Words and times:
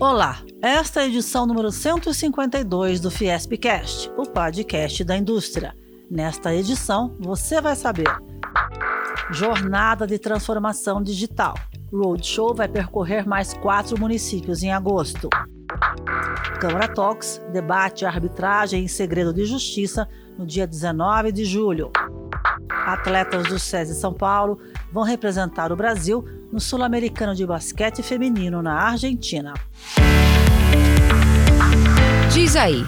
Olá, 0.00 0.44
esta 0.62 1.00
é 1.00 1.02
a 1.02 1.06
edição 1.08 1.44
número 1.44 1.72
152 1.72 3.00
do 3.00 3.10
Fiespcast, 3.10 4.08
o 4.16 4.22
podcast 4.22 5.02
da 5.02 5.16
indústria. 5.16 5.74
Nesta 6.08 6.54
edição, 6.54 7.16
você 7.18 7.60
vai 7.60 7.74
saber: 7.74 8.06
Jornada 9.32 10.06
de 10.06 10.16
Transformação 10.16 11.02
Digital. 11.02 11.56
Roadshow 11.92 12.54
vai 12.54 12.68
percorrer 12.68 13.26
mais 13.26 13.54
quatro 13.54 13.98
municípios 13.98 14.62
em 14.62 14.70
agosto. 14.70 15.28
Câmara 16.60 16.86
Talks 16.86 17.40
debate 17.52 18.06
arbitragem 18.06 18.84
em 18.84 18.88
segredo 18.88 19.34
de 19.34 19.44
justiça 19.46 20.08
no 20.38 20.46
dia 20.46 20.64
19 20.64 21.32
de 21.32 21.44
julho. 21.44 21.90
Atletas 22.70 23.48
do 23.48 23.58
SESI 23.58 23.96
São 23.96 24.14
Paulo 24.14 24.60
vão 24.92 25.02
representar 25.02 25.72
o 25.72 25.76
Brasil 25.76 26.24
no 26.52 26.60
Sul-Americano 26.60 27.34
de 27.34 27.46
Basquete 27.46 28.02
Feminino 28.02 28.62
na 28.62 28.74
Argentina. 28.74 29.54
Diz 32.32 32.56
aí. 32.56 32.84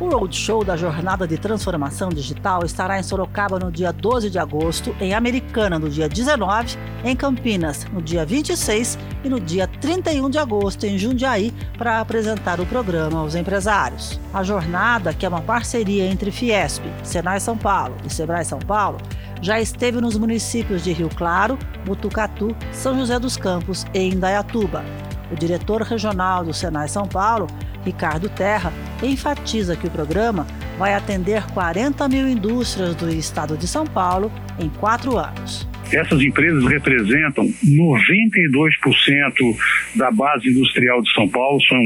O 0.00 0.08
Roadshow 0.08 0.64
da 0.64 0.76
Jornada 0.76 1.28
de 1.28 1.38
Transformação 1.38 2.08
Digital 2.08 2.64
estará 2.64 2.98
em 2.98 3.04
Sorocaba 3.04 3.56
no 3.60 3.70
dia 3.70 3.92
12 3.92 4.30
de 4.30 4.38
agosto, 4.38 4.92
em 5.00 5.14
Americana 5.14 5.78
no 5.78 5.88
dia 5.88 6.08
19, 6.08 6.76
em 7.04 7.14
Campinas 7.14 7.84
no 7.92 8.02
dia 8.02 8.26
26 8.26 8.98
e 9.22 9.28
no 9.28 9.38
dia 9.38 9.68
31 9.68 10.28
de 10.28 10.38
agosto 10.38 10.84
em 10.84 10.98
Jundiaí 10.98 11.54
para 11.78 12.00
apresentar 12.00 12.58
o 12.58 12.66
programa 12.66 13.20
aos 13.20 13.36
empresários. 13.36 14.18
A 14.34 14.42
jornada, 14.42 15.14
que 15.14 15.24
é 15.24 15.28
uma 15.28 15.40
parceria 15.40 16.04
entre 16.06 16.32
Fiesp, 16.32 16.82
Senai 17.04 17.38
São 17.38 17.56
Paulo 17.56 17.94
e 18.04 18.12
Sebrae 18.12 18.44
São 18.44 18.58
Paulo, 18.58 18.98
já 19.42 19.60
esteve 19.60 20.00
nos 20.00 20.16
municípios 20.16 20.84
de 20.84 20.92
Rio 20.92 21.10
Claro, 21.10 21.58
Butucatu, 21.84 22.56
São 22.72 22.96
José 22.96 23.18
dos 23.18 23.36
Campos 23.36 23.84
e 23.92 23.98
Indaiatuba. 24.08 24.84
O 25.30 25.34
diretor 25.34 25.82
regional 25.82 26.44
do 26.44 26.54
Senai 26.54 26.88
São 26.88 27.08
Paulo, 27.08 27.48
Ricardo 27.84 28.28
Terra, 28.28 28.72
enfatiza 29.02 29.74
que 29.74 29.88
o 29.88 29.90
programa 29.90 30.46
vai 30.78 30.94
atender 30.94 31.44
40 31.52 32.08
mil 32.08 32.28
indústrias 32.28 32.94
do 32.94 33.10
estado 33.10 33.56
de 33.56 33.66
São 33.66 33.84
Paulo 33.84 34.30
em 34.60 34.68
quatro 34.68 35.18
anos. 35.18 35.66
Essas 35.92 36.22
empresas 36.22 36.64
representam 36.64 37.46
92% 37.64 39.56
da 39.94 40.10
base 40.10 40.48
industrial 40.48 41.02
de 41.02 41.12
São 41.12 41.28
Paulo, 41.28 41.60
são 41.62 41.78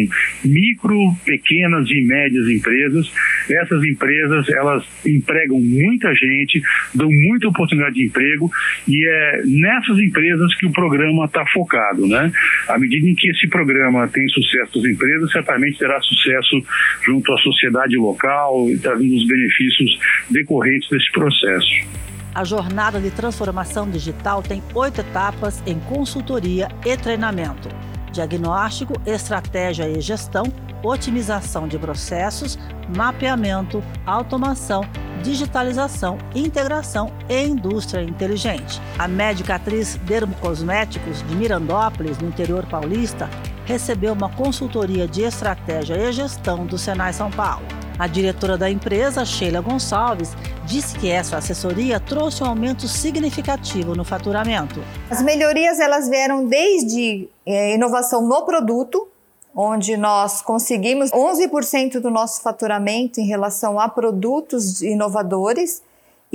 micro, 0.44 1.12
pequenas 1.24 1.90
e 1.90 2.04
médias 2.06 2.48
empresas. 2.48 3.10
Essas 3.50 3.82
empresas, 3.84 4.48
elas 4.48 4.84
empregam 5.04 5.60
muita 5.60 6.14
gente, 6.14 6.62
dão 6.94 7.08
muita 7.10 7.48
oportunidade 7.48 7.96
de 7.96 8.04
emprego 8.04 8.50
e 8.86 9.08
é 9.08 9.42
nessas 9.44 9.98
empresas 9.98 10.54
que 10.56 10.66
o 10.66 10.72
programa 10.72 11.24
está 11.24 11.44
focado, 11.52 12.06
né? 12.06 12.30
À 12.68 12.78
medida 12.78 13.08
em 13.08 13.14
que 13.14 13.30
esse 13.30 13.48
programa 13.48 14.06
tem 14.08 14.26
sucesso 14.28 14.80
das 14.80 14.92
empresas, 14.92 15.32
certamente 15.32 15.78
terá 15.78 16.00
sucesso 16.00 16.62
junto 17.04 17.32
à 17.32 17.38
sociedade 17.38 17.96
local, 17.96 18.66
trazendo 18.80 19.14
os 19.14 19.26
benefícios 19.26 19.98
decorrentes 20.30 20.88
desse 20.88 21.10
processo. 21.10 22.15
A 22.36 22.44
jornada 22.44 23.00
de 23.00 23.10
transformação 23.10 23.88
digital 23.88 24.42
tem 24.42 24.62
oito 24.74 25.00
etapas 25.00 25.62
em 25.64 25.80
consultoria 25.80 26.68
e 26.84 26.94
treinamento: 26.94 27.66
diagnóstico, 28.12 28.92
estratégia 29.06 29.88
e 29.88 29.98
gestão, 30.02 30.44
otimização 30.82 31.66
de 31.66 31.78
processos, 31.78 32.58
mapeamento, 32.94 33.82
automação, 34.04 34.82
digitalização, 35.22 36.18
integração 36.34 37.10
e 37.26 37.42
indústria 37.42 38.02
inteligente. 38.02 38.82
A 38.98 39.08
médica 39.08 39.54
atriz 39.54 39.98
Dermocosméticos 40.04 41.26
de 41.26 41.34
Mirandópolis, 41.34 42.18
no 42.18 42.28
interior 42.28 42.66
paulista, 42.66 43.30
recebeu 43.64 44.12
uma 44.12 44.28
consultoria 44.28 45.08
de 45.08 45.22
estratégia 45.22 45.96
e 45.96 46.12
gestão 46.12 46.66
do 46.66 46.76
Senai 46.76 47.14
São 47.14 47.30
Paulo. 47.30 47.64
A 47.98 48.06
diretora 48.06 48.58
da 48.58 48.70
empresa, 48.70 49.24
Sheila 49.24 49.62
Gonçalves, 49.62 50.36
disse 50.66 50.98
que 50.98 51.08
essa 51.08 51.36
assessoria 51.36 52.00
trouxe 52.00 52.42
um 52.42 52.46
aumento 52.46 52.88
significativo 52.88 53.94
no 53.94 54.04
faturamento. 54.04 54.82
As 55.08 55.22
melhorias 55.22 55.78
elas 55.78 56.08
vieram 56.08 56.46
desde 56.46 57.28
é, 57.46 57.74
inovação 57.74 58.26
no 58.26 58.42
produto, 58.42 59.08
onde 59.54 59.96
nós 59.96 60.42
conseguimos 60.42 61.10
11% 61.10 62.00
do 62.00 62.10
nosso 62.10 62.42
faturamento 62.42 63.20
em 63.20 63.26
relação 63.26 63.80
a 63.80 63.88
produtos 63.88 64.82
inovadores 64.82 65.80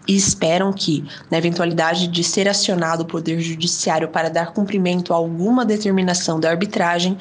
e 0.08 0.16
esperam 0.16 0.72
que, 0.72 1.04
na 1.30 1.38
eventualidade 1.38 2.08
de 2.08 2.24
ser 2.24 2.48
acionado 2.48 3.04
o 3.04 3.06
Poder 3.06 3.42
Judiciário 3.42 4.08
para 4.08 4.30
dar 4.30 4.54
cumprimento 4.54 5.12
a 5.12 5.18
alguma 5.18 5.66
determinação 5.66 6.40
da 6.40 6.50
arbitragem, 6.50 7.18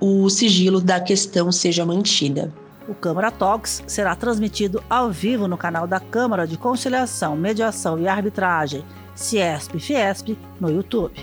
o 0.00 0.30
sigilo 0.30 0.80
da 0.80 0.98
questão 0.98 1.52
seja 1.52 1.84
mantida. 1.84 2.50
O 2.88 2.94
Câmara 2.94 3.30
Talks 3.30 3.82
será 3.86 4.16
transmitido 4.16 4.82
ao 4.88 5.10
vivo 5.10 5.46
no 5.46 5.58
canal 5.58 5.86
da 5.86 6.00
Câmara 6.00 6.46
de 6.46 6.56
Conciliação, 6.56 7.36
Mediação 7.36 7.98
e 7.98 8.08
Arbitragem 8.08 8.82
Ciesp 9.14 9.78
Fiesp 9.78 10.38
no 10.60 10.70
YouTube. 10.70 11.14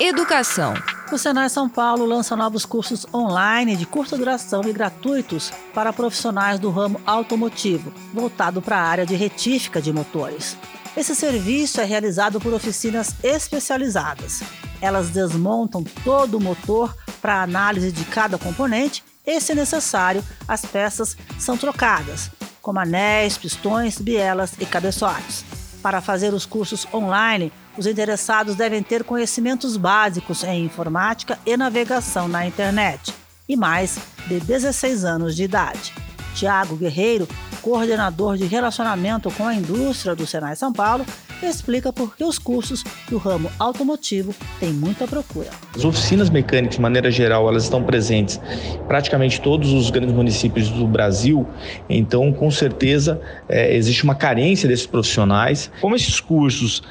Educação. 0.00 0.74
O 1.12 1.18
Senai 1.18 1.50
São 1.50 1.68
Paulo 1.68 2.06
lança 2.06 2.34
novos 2.34 2.64
cursos 2.64 3.06
online 3.12 3.76
de 3.76 3.84
curta 3.84 4.16
duração 4.16 4.62
e 4.64 4.72
gratuitos 4.72 5.52
para 5.74 5.92
profissionais 5.92 6.58
do 6.58 6.70
ramo 6.70 7.00
automotivo, 7.04 7.92
voltado 8.14 8.62
para 8.62 8.78
a 8.78 8.82
área 8.82 9.06
de 9.06 9.14
retífica 9.14 9.80
de 9.80 9.92
motores. 9.92 10.56
Esse 10.96 11.14
serviço 11.14 11.80
é 11.80 11.84
realizado 11.84 12.40
por 12.40 12.54
oficinas 12.54 13.14
especializadas. 13.22 14.42
Elas 14.80 15.10
desmontam 15.10 15.84
todo 16.02 16.38
o 16.38 16.40
motor 16.40 16.96
para 17.20 17.42
análise 17.42 17.92
de 17.92 18.04
cada 18.06 18.38
componente 18.38 19.04
e, 19.26 19.40
se 19.40 19.54
necessário, 19.54 20.24
as 20.48 20.62
peças 20.64 21.16
são 21.38 21.56
trocadas, 21.56 22.30
como 22.62 22.78
anéis, 22.78 23.36
pistões, 23.36 23.98
bielas 23.98 24.54
e 24.58 24.64
cabeçotes. 24.64 25.44
Para 25.82 26.00
fazer 26.00 26.32
os 26.32 26.46
cursos 26.46 26.86
online, 26.94 27.52
os 27.76 27.86
interessados 27.86 28.54
devem 28.54 28.82
ter 28.82 29.02
conhecimentos 29.02 29.76
básicos 29.76 30.44
em 30.44 30.64
informática 30.64 31.38
e 31.44 31.56
navegação 31.56 32.28
na 32.28 32.46
internet 32.46 33.12
e 33.48 33.56
mais 33.56 33.98
de 34.28 34.38
16 34.38 35.04
anos 35.04 35.34
de 35.34 35.42
idade. 35.42 35.92
Tiago 36.34 36.76
Guerreiro, 36.76 37.28
coordenador 37.60 38.36
de 38.36 38.46
relacionamento 38.46 39.30
com 39.32 39.46
a 39.46 39.54
indústria 39.54 40.14
do 40.14 40.26
Senai 40.26 40.56
São 40.56 40.72
Paulo, 40.72 41.04
explica 41.46 41.92
por 41.92 42.16
que 42.16 42.24
os 42.24 42.38
cursos 42.38 42.84
do 43.08 43.18
ramo 43.18 43.50
automotivo 43.58 44.34
têm 44.60 44.72
muita 44.72 45.06
procura. 45.06 45.50
As 45.74 45.84
oficinas 45.84 46.30
mecânicas, 46.30 46.76
de 46.76 46.82
maneira 46.82 47.10
geral, 47.10 47.48
elas 47.48 47.64
estão 47.64 47.82
presentes 47.82 48.40
em 48.74 48.86
praticamente 48.86 49.40
todos 49.40 49.72
os 49.72 49.90
grandes 49.90 50.14
municípios 50.14 50.68
do 50.70 50.86
Brasil, 50.86 51.46
então, 51.88 52.32
com 52.32 52.50
certeza, 52.50 53.20
é, 53.48 53.74
existe 53.76 54.04
uma 54.04 54.14
carência 54.14 54.68
desses 54.68 54.86
profissionais. 54.86 55.70
Como 55.80 55.96
esses 55.96 56.20
cursos 56.20 56.82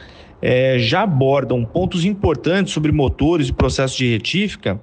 é, 0.42 0.78
já 0.80 1.04
abordam 1.04 1.64
pontos 1.64 2.04
importantes 2.04 2.74
sobre 2.74 2.92
motores 2.92 3.50
e 3.50 3.54
processos 3.54 3.96
de 3.96 4.12
retífica, 4.12 4.82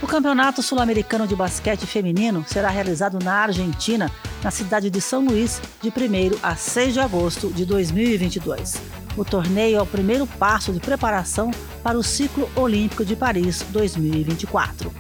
O 0.01 0.07
Campeonato 0.07 0.63
Sul-Americano 0.63 1.27
de 1.27 1.35
Basquete 1.35 1.85
Feminino 1.85 2.43
será 2.47 2.69
realizado 2.69 3.19
na 3.23 3.35
Argentina, 3.35 4.09
na 4.43 4.49
cidade 4.49 4.89
de 4.89 4.99
São 4.99 5.23
Luís, 5.23 5.61
de 5.81 5.89
1 5.89 5.91
a 6.41 6.55
6 6.55 6.93
de 6.93 6.99
agosto 6.99 7.51
de 7.51 7.63
2022. 7.65 8.81
O 9.15 9.23
torneio 9.23 9.77
é 9.77 9.81
o 9.81 9.85
primeiro 9.85 10.25
passo 10.25 10.73
de 10.73 10.79
preparação 10.79 11.51
para 11.83 11.99
o 11.99 12.03
ciclo 12.03 12.49
olímpico 12.55 13.05
de 13.05 13.15
Paris 13.15 13.63
2024. 13.69 14.91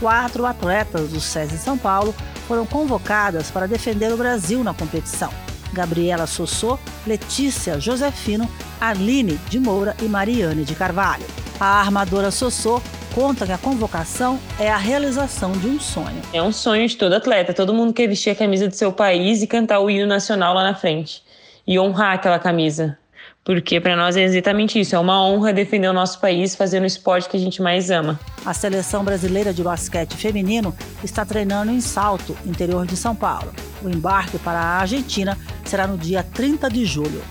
Quatro 0.00 0.46
atletas 0.46 1.10
do 1.10 1.20
SESI 1.20 1.58
São 1.58 1.76
Paulo 1.76 2.14
foram 2.48 2.64
convocadas 2.64 3.50
para 3.50 3.68
defender 3.68 4.10
o 4.10 4.16
Brasil 4.16 4.64
na 4.64 4.72
competição. 4.72 5.30
Gabriela 5.74 6.26
Sossô, 6.26 6.78
Letícia 7.06 7.78
Josefino, 7.78 8.50
Aline 8.80 9.38
de 9.50 9.60
Moura 9.60 9.94
e 10.00 10.06
Mariane 10.06 10.64
de 10.64 10.74
Carvalho. 10.74 11.26
A 11.60 11.80
armadora 11.80 12.30
Sossô 12.30 12.80
conta 13.14 13.44
que 13.44 13.52
a 13.52 13.58
convocação 13.58 14.40
é 14.58 14.70
a 14.70 14.78
realização 14.78 15.52
de 15.52 15.66
um 15.66 15.78
sonho. 15.78 16.22
É 16.32 16.42
um 16.42 16.50
sonho 16.50 16.88
de 16.88 16.96
todo 16.96 17.12
atleta. 17.12 17.52
Todo 17.52 17.74
mundo 17.74 17.92
quer 17.92 18.08
vestir 18.08 18.30
a 18.30 18.34
camisa 18.34 18.68
do 18.68 18.74
seu 18.74 18.90
país 18.90 19.42
e 19.42 19.46
cantar 19.46 19.80
o 19.80 19.90
hino 19.90 20.06
nacional 20.06 20.54
lá 20.54 20.62
na 20.62 20.74
frente. 20.74 21.22
E 21.66 21.78
honrar 21.78 22.14
aquela 22.14 22.38
camisa. 22.38 22.96
Porque 23.44 23.80
para 23.80 23.96
nós 23.96 24.16
é 24.16 24.22
exatamente 24.22 24.78
isso, 24.78 24.94
é 24.94 24.98
uma 24.98 25.24
honra 25.24 25.52
defender 25.52 25.88
o 25.88 25.92
nosso 25.92 26.20
país 26.20 26.54
fazendo 26.54 26.82
o 26.82 26.86
esporte 26.86 27.28
que 27.28 27.36
a 27.36 27.40
gente 27.40 27.62
mais 27.62 27.90
ama. 27.90 28.20
A 28.44 28.52
seleção 28.52 29.02
brasileira 29.02 29.52
de 29.52 29.62
basquete 29.62 30.14
feminino 30.14 30.74
está 31.02 31.24
treinando 31.24 31.72
em 31.72 31.80
Salto, 31.80 32.36
interior 32.44 32.86
de 32.86 32.96
São 32.96 33.16
Paulo. 33.16 33.52
O 33.82 33.88
embarque 33.88 34.38
para 34.38 34.58
a 34.58 34.80
Argentina 34.80 35.38
será 35.64 35.86
no 35.86 35.96
dia 35.96 36.22
30 36.22 36.68
de 36.68 36.84
julho. 36.84 37.22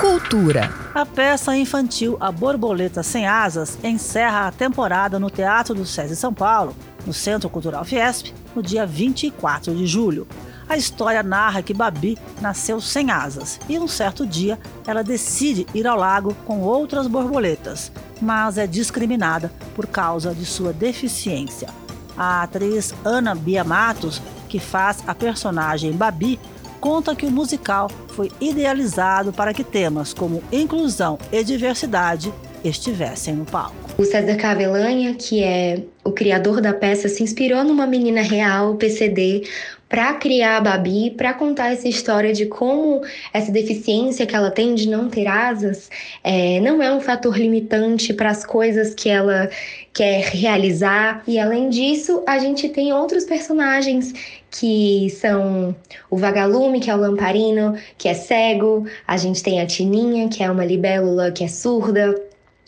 Cultura. 0.00 0.72
A 0.94 1.04
peça 1.04 1.54
infantil 1.56 2.16
A 2.20 2.32
Borboleta 2.32 3.02
Sem 3.02 3.26
Asas 3.26 3.78
encerra 3.84 4.46
a 4.46 4.52
temporada 4.52 5.18
no 5.18 5.30
Teatro 5.30 5.74
do 5.74 5.84
SESI 5.84 6.16
São 6.16 6.32
Paulo, 6.32 6.74
no 7.06 7.12
Centro 7.12 7.50
Cultural 7.50 7.84
Fiesp, 7.84 8.32
no 8.54 8.62
dia 8.62 8.86
24 8.86 9.74
de 9.74 9.86
julho. 9.86 10.26
A 10.68 10.76
história 10.76 11.22
narra 11.22 11.62
que 11.62 11.72
Babi 11.72 12.18
nasceu 12.40 12.80
sem 12.80 13.10
asas 13.10 13.60
e 13.68 13.78
um 13.78 13.86
certo 13.86 14.26
dia 14.26 14.58
ela 14.86 15.02
decide 15.02 15.64
ir 15.72 15.86
ao 15.86 15.96
lago 15.96 16.34
com 16.44 16.60
outras 16.60 17.06
borboletas, 17.06 17.92
mas 18.20 18.58
é 18.58 18.66
discriminada 18.66 19.52
por 19.76 19.86
causa 19.86 20.34
de 20.34 20.44
sua 20.44 20.72
deficiência. 20.72 21.68
A 22.16 22.42
atriz 22.42 22.92
Ana 23.04 23.34
Bia 23.34 23.62
Matos, 23.62 24.20
que 24.48 24.58
faz 24.58 25.04
a 25.06 25.14
personagem 25.14 25.92
Babi, 25.92 26.40
conta 26.80 27.14
que 27.14 27.26
o 27.26 27.30
musical 27.30 27.88
foi 28.08 28.32
idealizado 28.40 29.32
para 29.32 29.54
que 29.54 29.62
temas 29.62 30.12
como 30.12 30.42
inclusão 30.50 31.18
e 31.30 31.44
diversidade 31.44 32.32
estivessem 32.64 33.34
no 33.34 33.44
palco. 33.44 33.74
O 33.98 34.04
César 34.04 34.36
Cavelanha, 34.36 35.14
que 35.14 35.42
é 35.42 35.82
o 36.04 36.12
criador 36.12 36.60
da 36.60 36.72
peça, 36.72 37.08
se 37.08 37.22
inspirou 37.22 37.64
numa 37.64 37.86
menina 37.86 38.22
real, 38.22 38.74
PCD, 38.74 39.48
para 39.88 40.14
criar 40.14 40.56
a 40.56 40.60
Babi, 40.60 41.12
para 41.12 41.32
contar 41.32 41.72
essa 41.72 41.88
história 41.88 42.32
de 42.32 42.46
como 42.46 43.02
essa 43.32 43.52
deficiência 43.52 44.26
que 44.26 44.34
ela 44.34 44.50
tem 44.50 44.74
de 44.74 44.88
não 44.88 45.08
ter 45.08 45.26
asas 45.26 45.88
é, 46.24 46.60
não 46.60 46.82
é 46.82 46.92
um 46.92 47.00
fator 47.00 47.36
limitante 47.38 48.12
para 48.12 48.30
as 48.30 48.44
coisas 48.44 48.94
que 48.94 49.08
ela 49.08 49.48
quer 49.92 50.24
realizar. 50.24 51.22
E 51.26 51.38
além 51.38 51.68
disso, 51.70 52.22
a 52.26 52.38
gente 52.38 52.68
tem 52.68 52.92
outros 52.92 53.24
personagens 53.24 54.12
que 54.50 55.08
são 55.10 55.74
o 56.10 56.16
vagalume, 56.16 56.80
que 56.80 56.90
é 56.90 56.94
o 56.94 56.98
lamparino, 56.98 57.76
que 57.96 58.08
é 58.08 58.14
cego, 58.14 58.86
a 59.06 59.16
gente 59.16 59.42
tem 59.42 59.60
a 59.60 59.66
Tininha, 59.66 60.28
que 60.28 60.42
é 60.42 60.50
uma 60.50 60.64
libélula 60.64 61.30
que 61.30 61.44
é 61.44 61.48
surda, 61.48 62.14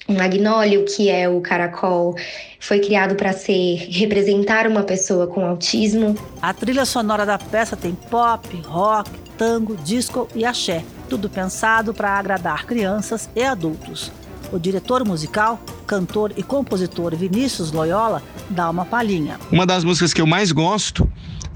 o 0.09 0.15
magnólio, 0.15 0.87
que 0.87 1.11
é 1.11 1.29
o 1.29 1.39
caracol, 1.43 2.17
foi 2.59 2.81
criado 2.81 3.15
para 3.15 3.35
ser 3.35 3.87
representar 3.91 4.67
uma 4.67 4.83
pessoa 4.83 5.27
com 5.27 5.45
autismo. 5.45 6.17
A 6.41 6.55
trilha 6.55 6.87
sonora 6.87 7.27
da 7.27 7.39
peça 7.39 7.77
tem 7.77 7.93
pop, 7.93 8.49
rock, 8.65 9.11
tango, 9.37 9.77
disco 9.77 10.27
e 10.35 10.47
axé, 10.47 10.83
tudo 11.11 11.29
pensado 11.29 11.93
para 11.93 12.19
agradar 12.19 12.65
crianças 12.65 13.29
e 13.37 13.43
adultos. 13.43 14.11
O 14.51 14.59
diretor 14.59 15.07
musical, 15.07 15.61
cantor 15.87 16.33
e 16.35 16.43
compositor 16.43 17.15
Vinícius 17.15 17.71
Loyola 17.71 18.23
dá 18.49 18.71
uma 18.71 18.87
palhinha. 18.87 19.39
Uma 19.53 19.67
das 19.67 19.85
músicas 19.85 20.15
que 20.15 20.23
eu 20.23 20.27
mais 20.27 20.53
gosto 20.53 21.07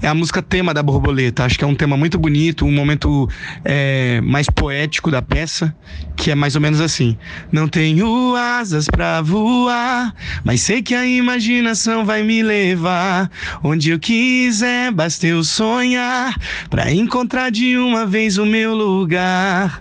é 0.03 0.07
a 0.09 0.13
música 0.13 0.41
tema 0.41 0.73
da 0.73 0.83
borboleta. 0.83 1.45
Acho 1.45 1.57
que 1.57 1.63
é 1.63 1.67
um 1.67 1.73
tema 1.73 1.95
muito 1.95 2.19
bonito, 2.19 2.65
um 2.65 2.71
momento 2.71 3.29
é, 3.63 4.19
mais 4.21 4.47
poético 4.49 5.09
da 5.09 5.21
peça, 5.21 5.73
que 6.17 6.29
é 6.29 6.35
mais 6.35 6.55
ou 6.55 6.61
menos 6.61 6.81
assim: 6.81 7.17
Não 7.51 7.67
tenho 7.67 8.35
asas 8.35 8.85
para 8.85 9.21
voar, 9.21 10.13
mas 10.43 10.61
sei 10.61 10.81
que 10.81 10.93
a 10.93 11.07
imaginação 11.07 12.05
vai 12.05 12.21
me 12.21 12.43
levar 12.43 13.31
onde 13.63 13.91
eu 13.91 13.99
quiser, 13.99 14.91
basta 14.91 15.25
eu 15.25 15.41
sonhar 15.43 16.37
para 16.69 16.91
encontrar 16.91 17.49
de 17.49 17.77
uma 17.77 18.05
vez 18.05 18.37
o 18.37 18.45
meu 18.45 18.75
lugar. 18.75 19.79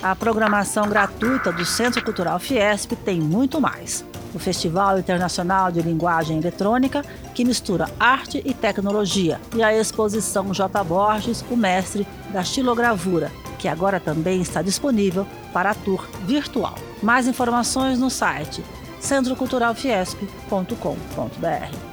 A 0.00 0.14
programação 0.14 0.88
gratuita 0.88 1.50
do 1.50 1.64
Centro 1.64 2.04
Cultural 2.04 2.38
Fiesp 2.38 2.92
tem 3.04 3.20
muito 3.20 3.60
mais 3.60 4.04
o 4.32 4.38
Festival 4.38 4.96
Internacional 4.98 5.72
de 5.72 5.82
Linguagem 5.82 6.38
Eletrônica, 6.38 7.04
que 7.34 7.44
mistura 7.44 7.90
arte 7.98 8.40
e 8.44 8.54
tecnologia, 8.54 9.40
e 9.56 9.62
a 9.62 9.76
exposição 9.76 10.52
J. 10.52 10.84
Borges, 10.84 11.44
o 11.50 11.56
mestre 11.56 12.06
da 12.30 12.44
xilogravura, 12.44 13.32
que 13.58 13.66
agora 13.66 13.98
também 13.98 14.40
está 14.40 14.62
disponível 14.62 15.26
para 15.52 15.70
a 15.70 15.74
tour 15.74 16.06
virtual. 16.24 16.76
Mais 17.02 17.26
informações 17.26 17.98
no 17.98 18.08
site 18.08 18.62
centroculturalfiesp.com.br. 19.00 21.88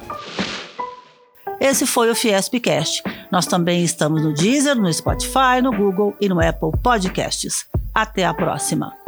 Esse 1.58 1.86
foi 1.86 2.10
o 2.10 2.14
Fiespcast. 2.14 3.02
Nós 3.32 3.46
também 3.46 3.82
estamos 3.82 4.22
no 4.22 4.32
Deezer, 4.32 4.76
no 4.76 4.92
Spotify, 4.92 5.60
no 5.62 5.72
Google 5.72 6.14
e 6.20 6.28
no 6.28 6.40
Apple 6.40 6.70
Podcasts. 6.82 7.66
Até 7.96 8.26
a 8.26 8.34
próxima! 8.34 9.05